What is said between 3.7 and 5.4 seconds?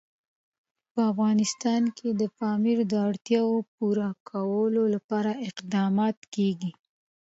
پوره کولو لپاره